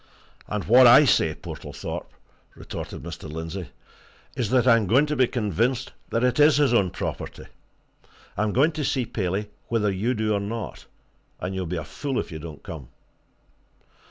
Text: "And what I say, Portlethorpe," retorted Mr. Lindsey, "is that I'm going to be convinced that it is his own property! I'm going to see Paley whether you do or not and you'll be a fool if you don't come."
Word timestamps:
"And 0.47 0.63
what 0.63 0.87
I 0.87 1.05
say, 1.05 1.35
Portlethorpe," 1.35 2.09
retorted 2.55 3.03
Mr. 3.03 3.31
Lindsey, 3.31 3.69
"is 4.35 4.49
that 4.49 4.67
I'm 4.67 4.87
going 4.87 5.05
to 5.05 5.15
be 5.15 5.27
convinced 5.27 5.93
that 6.09 6.23
it 6.23 6.39
is 6.39 6.57
his 6.57 6.73
own 6.73 6.89
property! 6.89 7.45
I'm 8.35 8.51
going 8.51 8.71
to 8.71 8.83
see 8.83 9.05
Paley 9.05 9.51
whether 9.67 9.91
you 9.91 10.15
do 10.15 10.33
or 10.33 10.39
not 10.39 10.87
and 11.39 11.53
you'll 11.53 11.67
be 11.67 11.77
a 11.77 11.83
fool 11.83 12.19
if 12.19 12.31
you 12.31 12.39
don't 12.39 12.63
come." 12.63 12.87